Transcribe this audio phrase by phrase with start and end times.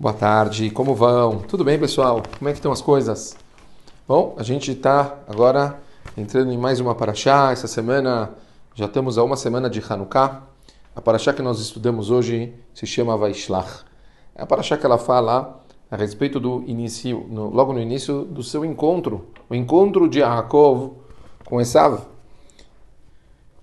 [0.00, 1.40] Boa tarde, como vão?
[1.40, 2.22] Tudo bem, pessoal?
[2.38, 3.36] Como é que estão as coisas?
[4.08, 5.78] Bom, a gente está agora
[6.16, 7.52] entrando em mais uma paraxá.
[7.52, 8.30] Essa semana
[8.74, 10.40] já estamos a uma semana de Hanukkah.
[10.96, 13.84] A paraxá que nós estudamos hoje se chama Vaishlach.
[14.34, 15.60] É a paraxá que ela fala
[15.90, 20.92] a respeito do início, no, logo no início do seu encontro, o encontro de Yaakov
[21.44, 22.00] com Esav.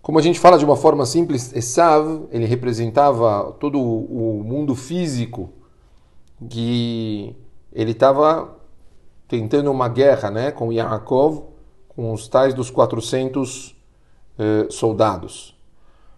[0.03, 5.56] Como a gente fala de uma forma simples, Esav, ele representava todo o mundo físico
[6.49, 7.35] que
[7.71, 8.57] ele estava
[9.27, 11.43] tentando uma guerra né, com Yaakov,
[11.89, 13.75] com os tais dos 400
[14.37, 15.57] eh, soldados.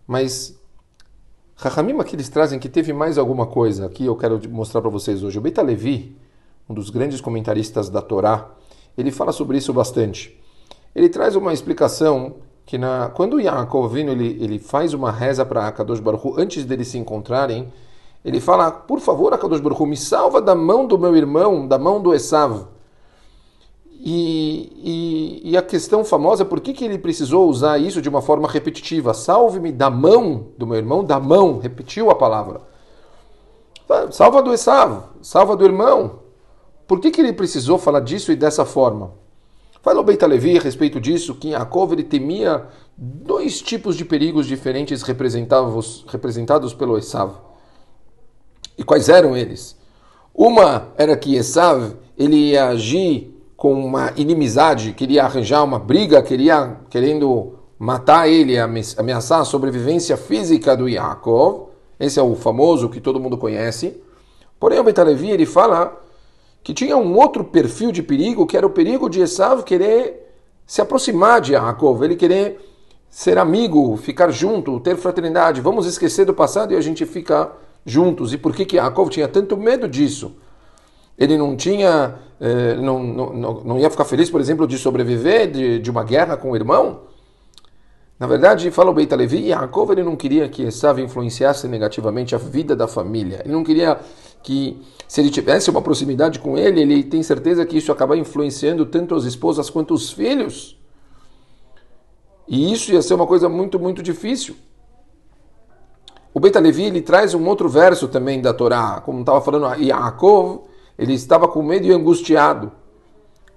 [0.06, 0.60] Mas
[1.56, 5.24] Rahamim aqui eles trazem que teve mais alguma coisa que eu quero mostrar para vocês
[5.24, 5.38] hoje.
[5.38, 6.18] O Beit Levi,
[6.70, 8.50] um dos grandes comentaristas da Torá,
[8.98, 10.38] ele fala sobre isso bastante.
[10.96, 16.00] Ele traz uma explicação que na, quando Yaakov ele, ele faz uma reza para Akadosh
[16.00, 17.68] Baruch antes deles se encontrarem,
[18.24, 22.02] ele fala, por favor, Akadosh Baruch me salva da mão do meu irmão, da mão
[22.02, 22.68] do Esav.
[24.02, 28.08] E, e, e, a questão famosa é por que, que ele precisou usar isso de
[28.08, 29.14] uma forma repetitiva.
[29.14, 32.62] Salve-me da mão do meu irmão, da mão, repetiu a palavra.
[34.12, 36.20] Salva do Esav, salva do irmão.
[36.88, 39.12] Por que, que ele precisou falar disso e dessa forma?
[39.82, 42.68] Fala o Beit Levi a respeito disso, que Yaakov ele temia
[42.98, 47.49] dois tipos de perigos diferentes representados, representados pelo Esav.
[48.80, 49.78] E quais eram eles?
[50.34, 56.78] Uma era que Esav ele ia agir com uma inimizade, queria arranjar uma briga, queria
[56.90, 61.68] querendo matar ele, ameaçar a sobrevivência física do Yaakov.
[62.00, 64.02] Esse é o famoso que todo mundo conhece.
[64.58, 66.02] Porém, o Betalevi ele fala
[66.64, 70.26] que tinha um outro perfil de perigo, que era o perigo de Esav querer
[70.66, 72.62] se aproximar de Yaakov, ele querer
[73.10, 75.60] ser amigo, ficar junto, ter fraternidade.
[75.60, 77.52] Vamos esquecer do passado e a gente fica
[77.86, 78.34] juntos.
[78.34, 80.36] E por que, que Yaakov tinha tanto medo disso?
[81.18, 85.80] Ele não tinha, eh, não, não, não ia ficar feliz, por exemplo, de sobreviver de,
[85.80, 87.02] de uma guerra com o irmão?
[88.20, 92.38] Na verdade, fala o Beit Levi, Yaakov ele não queria que Esav influenciasse negativamente a
[92.38, 93.42] vida da família.
[93.46, 93.98] Ele não queria
[94.44, 98.86] que, se ele tivesse uma proximidade com ele, ele tem certeza que isso acaba influenciando
[98.86, 100.78] tanto as esposas quanto os filhos.
[102.46, 104.56] E isso ia ser uma coisa muito, muito difícil.
[106.40, 110.62] O Beit Levi ele traz um outro verso também da Torá, como estava falando, Yaakov,
[110.98, 112.72] ele estava com medo e angustiado.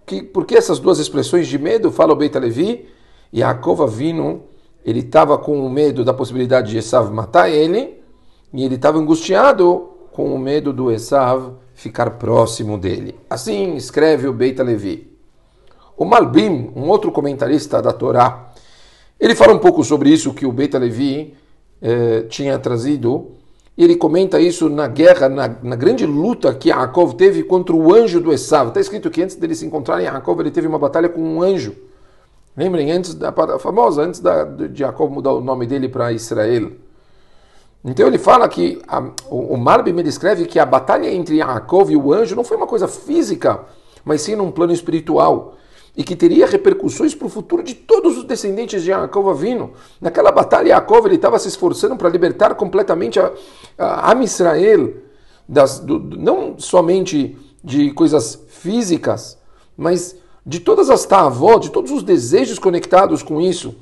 [0.04, 1.92] Que, por que essas duas expressões de medo?
[1.92, 2.88] Fala o Beit Levi,
[3.32, 4.42] Yaakov Avinu,
[4.84, 8.02] ele estava com o medo da possibilidade de Esav matar ele,
[8.52, 13.14] e ele estava angustiado com o medo do Esav ficar próximo dele.
[13.30, 15.08] Assim escreve o Beit Levi.
[15.96, 18.52] O Malbim, um outro comentarista da Torá,
[19.20, 21.40] ele fala um pouco sobre isso que o Beit Levi
[21.82, 23.32] eh, tinha trazido.
[23.76, 28.20] Ele comenta isso na guerra, na, na, grande luta que Yaakov teve contra o anjo
[28.20, 28.68] do Esav.
[28.68, 31.74] Está escrito que antes dele se encontrarem, Yaakov ele teve uma batalha com um anjo.
[32.56, 36.70] Lembrem, antes da famosa, antes da, de Yaakov mudar o nome dele para Israel.
[37.84, 41.90] Então ele fala que a, o, o Marbim me descreve que a batalha entre Yaakov
[41.90, 43.60] e o anjo não foi uma coisa física,
[44.04, 45.56] mas sim num plano espiritual
[45.96, 49.72] e que teria repercussões para o futuro de todos os descendentes de Yaakov Avino.
[50.00, 53.30] Naquela batalha, Yaakov estava se esforçando para libertar completamente a,
[53.76, 54.94] a, a Israel,
[55.46, 59.38] das, do, não somente de coisas físicas,
[59.76, 63.74] mas de todas as tavó, de todos os desejos conectados com isso,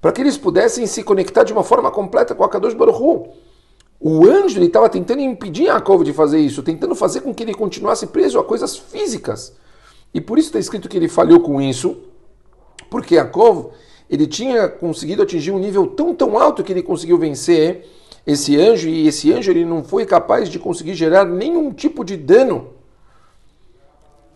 [0.00, 3.28] para que eles pudessem se conectar de uma forma completa com a Kadosh Baruch Hu.
[3.98, 8.06] O anjo estava tentando impedir Yaakov de fazer isso, tentando fazer com que ele continuasse
[8.06, 9.54] preso a coisas físicas.
[10.16, 11.94] E por isso está escrito que ele falhou com isso,
[12.88, 13.72] porque Yaakov
[14.08, 17.86] ele tinha conseguido atingir um nível tão tão alto que ele conseguiu vencer
[18.26, 22.16] esse anjo e esse anjo ele não foi capaz de conseguir gerar nenhum tipo de
[22.16, 22.68] dano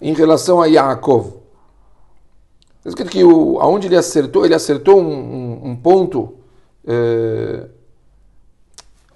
[0.03, 1.39] em relação a Yaakov.
[2.77, 6.35] Está escrito que o, aonde ele acertou, ele acertou um, um, um ponto,
[6.87, 7.67] é,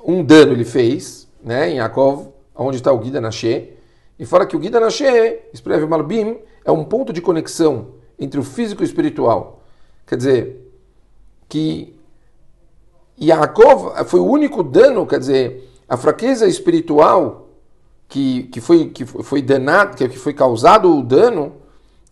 [0.03, 3.75] um dano ele fez, né, em Yaakov, onde está o Guida Nashe,
[4.19, 5.05] e fala que o Guida Nashe,
[5.53, 7.89] escreve Malbim, é um ponto de conexão
[8.19, 9.63] entre o físico e o espiritual.
[10.07, 10.65] Quer dizer,
[11.49, 11.95] que
[13.21, 17.49] Yaakov foi o único dano, quer dizer, a fraqueza espiritual
[18.09, 21.53] que, que, foi, que foi danado, que foi causado o dano,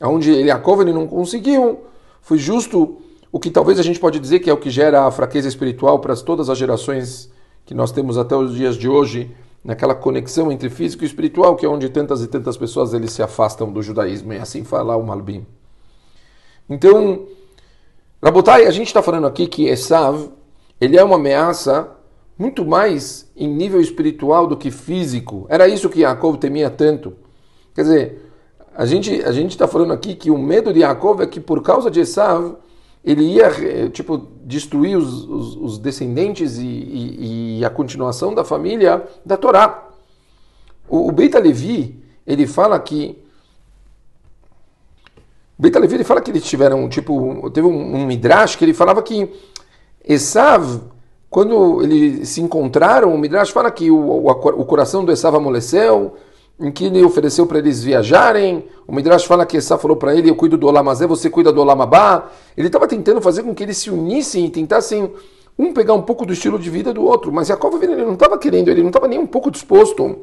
[0.00, 1.80] onde Yaakov ele não conseguiu,
[2.20, 2.98] foi justo
[3.30, 5.98] o que talvez a gente pode dizer que é o que gera a fraqueza espiritual
[6.00, 7.30] para todas as gerações
[7.64, 11.64] que nós temos até os dias de hoje, naquela conexão entre físico e espiritual, que
[11.64, 15.02] é onde tantas e tantas pessoas eles se afastam do judaísmo, e assim fala o
[15.04, 15.46] Malbim.
[16.68, 17.26] Então,
[18.22, 20.30] Rabotai, a gente está falando aqui que Esav,
[20.80, 21.88] ele é uma ameaça
[22.38, 25.46] muito mais em nível espiritual do que físico.
[25.48, 27.14] Era isso que Yaakov temia tanto.
[27.74, 28.32] Quer dizer,
[28.74, 31.90] a gente a está falando aqui que o medo de Yaakov é que por causa
[31.90, 32.56] de Esav
[33.04, 39.04] ele ia tipo destruir os, os, os descendentes e, e, e, a continuação da família
[39.26, 39.88] da Torá.
[40.88, 43.18] O, o Beit Levi ele fala que
[45.58, 49.02] Beit Levi ele fala que eles tiveram tipo teve um, um midrash que ele falava
[49.02, 49.28] que
[50.04, 50.82] Esav
[51.28, 56.16] quando eles se encontraram o midrash fala que o, o, o coração do Esav amoleceu
[56.58, 58.66] em que ele ofereceu para eles viajarem.
[58.86, 61.60] O Midrash fala que Essa falou para ele: Eu cuido do Olamazé, você cuida do
[61.60, 62.30] Olamabá.
[62.56, 65.12] Ele estava tentando fazer com que eles se unissem e tentassem
[65.58, 67.32] um pegar um pouco do estilo de vida do outro.
[67.32, 70.20] Mas Jacob ele não estava querendo, ele não estava nem um pouco disposto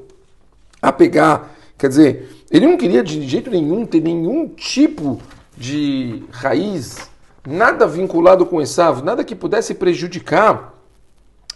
[0.82, 1.56] a pegar.
[1.78, 5.20] Quer dizer, ele não queria de jeito nenhum ter nenhum tipo
[5.56, 7.10] de raiz,
[7.48, 10.74] nada vinculado com Esav, nada que pudesse prejudicar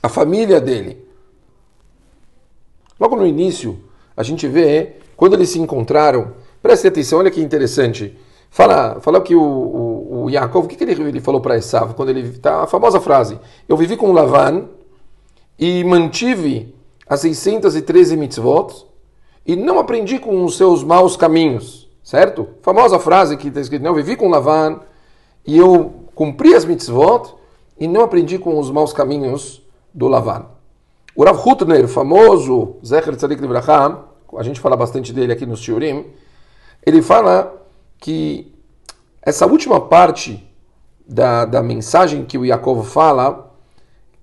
[0.01, 1.05] a família dele.
[2.99, 3.79] Logo no início,
[4.15, 6.33] a gente vê quando eles se encontraram.
[6.61, 8.17] Preste atenção, olha que interessante.
[8.49, 11.93] Fala, fala que o, o, o Yaakov, o que, que ele, ele falou para Esav?
[11.95, 14.65] Quando ele tá a famosa frase: Eu vivi com Lavan
[15.57, 16.75] e mantive
[17.07, 18.85] as 613 mitzvot
[19.45, 22.47] e não aprendi com os seus maus caminhos, certo?
[22.61, 24.81] Famosa frase que está escrita: Eu vivi com Lavan
[25.45, 27.33] e eu cumpri as mitzvot
[27.79, 30.52] e não aprendi com os maus caminhos do Lavan.
[31.15, 34.05] O Rav Hutner, famoso Zecher Tzadik Libracham,
[34.35, 36.07] a gente fala bastante dele aqui no Shiurim,
[36.83, 37.53] ele fala
[37.99, 38.51] que
[39.21, 40.43] essa última parte
[41.07, 43.51] da, da mensagem que o Yaakov fala,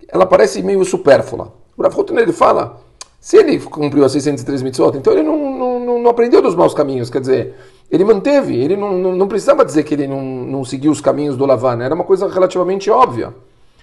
[0.08, 1.52] ela parece meio supérflua.
[1.76, 2.80] O Rav Hutner, ele fala,
[3.20, 7.08] se ele cumpriu as 603 mitzvot, então ele não, não, não, aprendeu dos maus caminhos,
[7.08, 7.54] quer dizer,
[7.88, 11.36] ele manteve, ele não, não, não precisava dizer que ele não, não seguiu os caminhos
[11.36, 13.32] do Lavan, era uma coisa relativamente óbvia.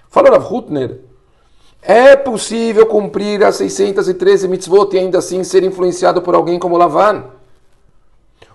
[0.09, 0.99] Fala Rav Hutner,
[1.89, 7.23] é possível cumprir as 613 mitzvot e ainda assim ser influenciado por alguém como Lavan?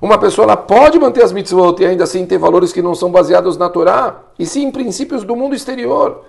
[0.02, 3.10] Uma pessoa ela pode manter as mitzvot e ainda assim ter valores que não são
[3.10, 6.26] baseados na Torá, e sim em princípios do mundo exterior.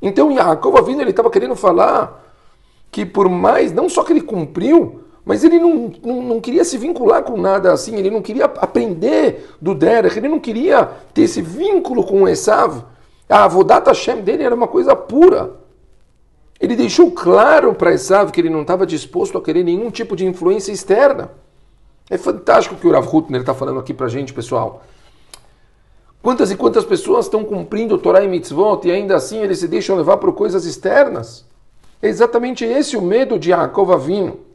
[0.00, 2.24] Então Yaakov Avinu ele estava querendo falar
[2.90, 6.78] que por mais, não só que ele cumpriu, mas ele não, não, não, queria se
[6.78, 11.42] vincular com nada assim, ele não queria aprender do Derech, ele não queria ter esse
[11.42, 12.82] vínculo com o Esav.
[13.28, 15.59] A Avodat Hashem dele era uma coisa pura.
[16.60, 20.26] Ele deixou claro para Esav que ele não estava disposto a querer nenhum tipo de
[20.26, 21.30] influência externa.
[22.10, 24.82] É fantástico o que o Rav Hutner está falando aqui para a gente, pessoal.
[26.22, 29.96] Quantas e quantas pessoas estão cumprindo Torah e Mitzvot e ainda assim eles se deixam
[29.96, 31.46] levar por coisas externas?
[32.02, 34.49] É exatamente esse o medo de Yaakov Avinu.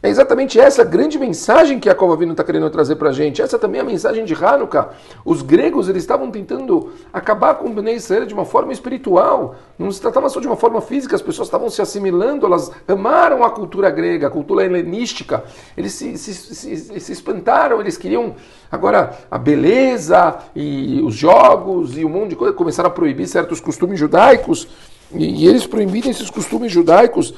[0.00, 3.42] É exatamente essa grande mensagem que a Avinu está querendo trazer para a gente.
[3.42, 4.90] Essa também é a mensagem de Hanukkah.
[5.24, 9.56] Os gregos eles estavam tentando acabar com o Bnei Israel de uma forma espiritual.
[9.76, 13.42] Não se tratava só de uma forma física, as pessoas estavam se assimilando, elas amaram
[13.42, 15.42] a cultura grega, a cultura helenística.
[15.76, 18.36] Eles se, se, se, se espantaram, eles queriam
[18.70, 22.54] agora a beleza e os jogos e um monte de coisa.
[22.54, 24.68] Começaram a proibir certos costumes judaicos.
[25.12, 27.34] E, e eles proibiram esses costumes judaicos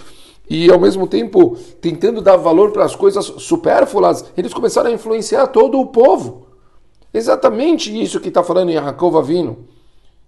[0.51, 5.47] e ao mesmo tempo tentando dar valor para as coisas supérfluas, eles começaram a influenciar
[5.47, 6.49] todo o povo.
[7.15, 9.69] Exatamente isso que está falando em Yaakov Avino.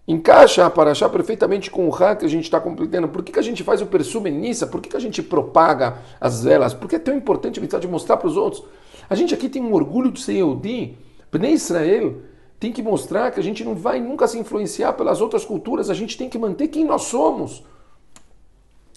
[0.06, 3.08] Encaixa a Paraxá perfeitamente com o Rá que a gente está completando.
[3.08, 4.66] Por que, que a gente faz o persume Nissa?
[4.66, 6.72] Por que, que a gente propaga as velas?
[6.72, 8.62] Por que é tão importante a de mostrar para os outros?
[9.10, 10.96] A gente aqui tem um orgulho de ser Yehudi.
[11.32, 12.16] Bnei Israel
[12.60, 15.90] tem que mostrar que a gente não vai nunca se influenciar pelas outras culturas.
[15.90, 17.64] A gente tem que manter quem nós somos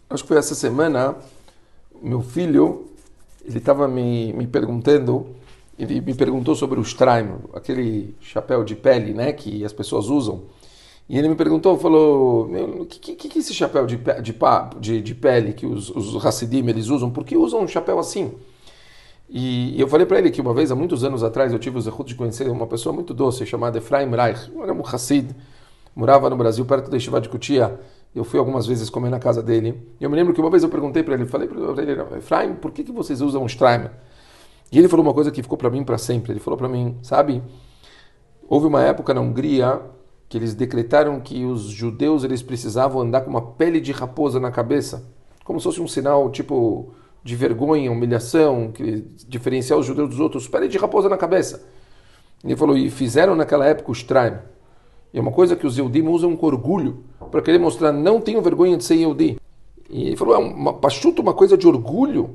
[0.10, 1.16] acho que foi essa semana,
[2.02, 2.86] meu filho,
[3.46, 5.28] ele estava me, me perguntando,
[5.78, 10.44] ele me perguntou sobre o Straim, aquele chapéu de pele, né, que as pessoas usam.
[11.08, 12.50] E ele me perguntou, falou,
[12.82, 14.36] o que, que, que é esse chapéu de, de,
[14.80, 17.12] de, de pele que os, os eles usam?
[17.12, 18.34] Por que usam um chapéu assim?
[19.30, 21.82] E eu falei para ele que uma vez, há muitos anos atrás, eu tive o
[21.82, 25.36] zehut de conhecer uma pessoa muito doce chamada Efraim Reich, era um Hassid,
[25.96, 27.80] morava no Brasil, perto da Yeshiva de Kutia,
[28.16, 29.78] eu fui algumas vezes comer na casa dele.
[30.00, 32.72] Eu me lembro que uma vez eu perguntei para ele, falei para ele, Efraim, por
[32.72, 33.92] que, que vocês usam um Streimer?
[34.72, 36.32] E ele falou uma coisa que ficou para mim para sempre.
[36.32, 37.44] Ele falou para mim, sabe,
[38.48, 39.82] houve uma época na Hungria
[40.30, 44.50] que eles decretaram que os judeus eles precisavam andar com uma pele de raposa na
[44.50, 45.04] cabeça,
[45.44, 46.94] como se fosse um sinal tipo
[47.24, 51.68] de vergonha, humilhação, que diferenciar os judeus dos outros, pele de raposa na cabeça.
[52.44, 54.44] Ele falou, e fizeram naquela época o Streimer.
[55.14, 58.41] E é uma coisa que os Eudim usam com orgulho para querer mostrar, não tenho
[58.41, 59.38] vergonha de ser Yehudi.
[59.89, 62.32] E ele falou, é uma pachuta, uma coisa de orgulho,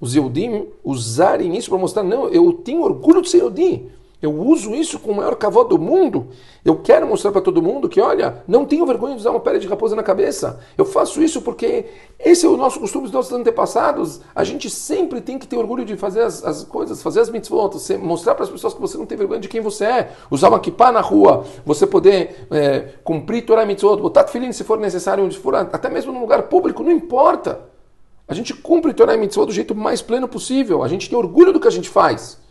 [0.00, 3.86] os Yehudim usarem isso para mostrar, não, eu tenho orgulho de ser Yehudi.
[4.20, 6.28] Eu uso isso com o maior cavó do mundo.
[6.64, 9.60] Eu quero mostrar para todo mundo que, olha, não tenho vergonha de usar uma pele
[9.60, 10.58] de raposa na cabeça.
[10.76, 11.84] Eu faço isso porque
[12.18, 14.20] esse é o nosso costume dos nossos antepassados.
[14.34, 17.70] A gente sempre tem que ter orgulho de fazer as, as coisas, fazer as mitzvot,
[18.00, 20.12] mostrar para as pessoas que você não tem vergonha de quem você é.
[20.28, 24.80] Usar uma kippah na rua, você poder é, cumprir Torah mitzvot, botar filhinho se for
[24.80, 27.60] necessário, onde for, até mesmo num lugar público, não importa.
[28.26, 30.82] A gente cumpre Torah mitzvot do jeito mais pleno possível.
[30.82, 32.47] A gente tem orgulho do que a gente faz.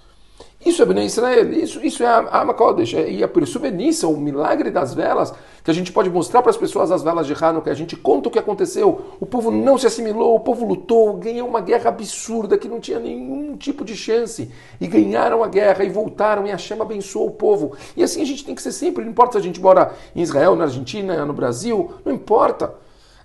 [0.65, 2.95] Isso é Bnei Israel, isso, isso é a Kodesh.
[2.95, 5.31] É, e é por isso Benissa, o milagre das velas,
[5.63, 8.27] que a gente pode mostrar para as pessoas as velas de Hanukkah, a gente conta
[8.27, 9.01] o que aconteceu.
[9.19, 12.99] O povo não se assimilou, o povo lutou, ganhou uma guerra absurda que não tinha
[12.99, 14.51] nenhum tipo de chance.
[14.81, 17.73] E ganharam a guerra e voltaram e a chama abençoou o povo.
[17.95, 20.21] E assim a gente tem que ser sempre, não importa se a gente mora em
[20.21, 22.73] Israel, na Argentina, no Brasil, não importa.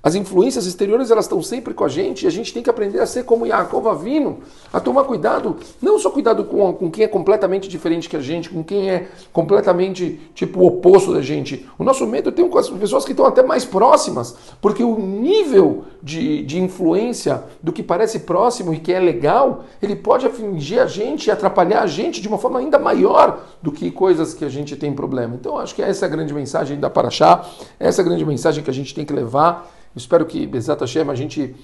[0.02, 2.98] As influências exteriores elas estão sempre com a gente e a gente tem que aprender
[2.98, 4.40] a ser como Yaakov Avino,
[4.72, 8.50] a tomar cuidado, não só cuidado com, com quem é completamente diferente que a gente,
[8.50, 11.68] com quem é completamente tipo o oposto da gente.
[11.78, 15.84] O nosso medo tem com as pessoas que estão até mais próximas, porque o nível
[16.02, 20.86] de, de influência do que parece próximo e que é legal, ele pode afligir a
[20.86, 24.48] gente e atrapalhar a gente de uma forma ainda maior do que coisas que a
[24.48, 25.36] gente tem problema.
[25.36, 28.64] Então acho que essa é a grande mensagem da Paraxá, essa é a grande mensagem
[28.64, 31.54] que a gente tem que levar espero que, Bezat Hashem, a gente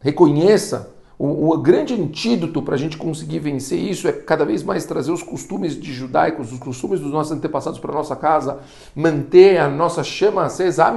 [0.00, 4.84] reconheça o, o grande antídoto para a gente conseguir vencer isso é cada vez mais
[4.84, 8.60] trazer os costumes de judaicos, os costumes dos nossos antepassados para a nossa casa,
[8.94, 10.94] manter a nossa chama acesa,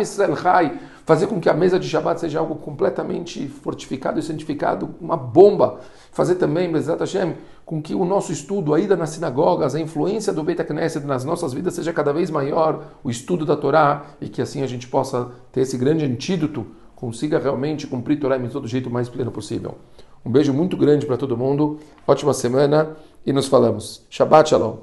[1.11, 5.81] fazer com que a mesa de Shabbat seja algo completamente fortificado e santificado, uma bomba.
[6.09, 7.33] Fazer também, Bezat Hashem,
[7.65, 11.25] com que o nosso estudo, a ida nas sinagogas, a influência do Beit Knesset nas
[11.25, 14.87] nossas vidas seja cada vez maior, o estudo da Torá, e que assim a gente
[14.87, 16.65] possa ter esse grande antídoto,
[16.95, 19.75] consiga realmente cumprir Torá em todo jeito mais pleno possível.
[20.25, 21.77] Um beijo muito grande para todo mundo,
[22.07, 24.05] ótima semana e nos falamos.
[24.09, 24.77] Shabbat Shalom.